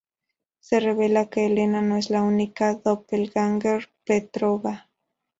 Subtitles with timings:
[0.61, 4.87] Se revela que Elena no es la única doppelgänger Petrova.